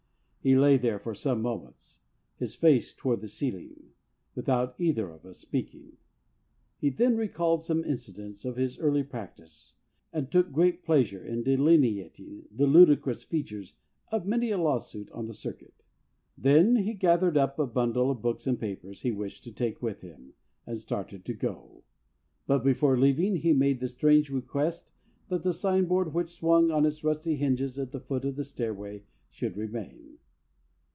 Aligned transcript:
He 0.43 0.57
lay 0.57 0.75
there 0.77 0.97
for 0.97 1.13
some 1.13 1.39
moments, 1.39 1.99
his 2.37 2.55
face 2.55 2.95
toward 2.95 3.21
the 3.21 3.27
ceiling, 3.27 3.91
without 4.33 4.73
either 4.79 5.07
of 5.11 5.23
us 5.23 5.37
speaking.... 5.37 5.97
He 6.79 6.89
then 6.89 7.15
recalled 7.15 7.61
some 7.61 7.83
incidents 7.85 8.43
of 8.43 8.55
his 8.55 8.79
early 8.79 9.03
prac 9.03 9.35
tice 9.37 9.75
and 10.11 10.31
took 10.31 10.51
great 10.51 10.83
pleasure 10.83 11.23
in 11.23 11.43
delineating 11.43 12.47
the 12.51 12.65
ludicrous 12.65 13.21
features 13.21 13.75
of 14.11 14.25
many 14.25 14.49
a 14.49 14.57
lawsuit 14.57 15.11
on 15.11 15.27
the 15.27 15.35
cir 15.35 15.53
cuit.... 15.53 15.73
Then 16.35 16.75
he 16.77 16.95
gathered 16.95 17.37
up 17.37 17.59
a 17.59 17.67
bundle 17.67 18.09
of 18.09 18.23
books 18.23 18.47
and 18.47 18.59
papers 18.59 19.03
he 19.03 19.11
wished 19.11 19.43
to 19.43 19.51
take 19.51 19.79
with 19.79 20.01
him, 20.01 20.33
and 20.65 20.79
started 20.81 21.23
to 21.25 21.35
go, 21.35 21.83
but 22.47 22.63
before 22.63 22.97
leaving 22.97 23.35
he 23.35 23.53
made 23.53 23.79
the 23.79 23.87
17 23.87 24.23
291 24.41 24.41
LINCOLN 24.41 24.41
THE 24.49 24.57
LAWYER 24.57 24.71
strange 24.71 24.85
request 24.89 24.91
that 25.27 25.43
the 25.43 25.53
sign 25.53 25.85
board 25.85 26.15
which 26.15 26.33
swung 26.33 26.71
on 26.71 26.87
its 26.87 27.03
rusty 27.03 27.35
hinges 27.35 27.77
at 27.77 27.91
the 27.91 27.99
foot 28.01 28.25
of 28.25 28.35
the 28.37 28.43
stairway 28.43 29.03
should 29.29 29.55
remain. 29.55 30.17